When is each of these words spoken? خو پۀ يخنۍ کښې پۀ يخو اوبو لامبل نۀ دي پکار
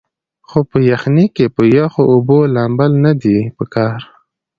خو 0.47 0.59
پۀ 0.69 0.77
يخنۍ 0.91 1.25
کښې 1.35 1.45
پۀ 1.55 1.63
يخو 1.75 2.03
اوبو 2.11 2.39
لامبل 2.53 2.91
نۀ 3.03 3.11
دي 3.21 3.37
پکار 3.57 3.99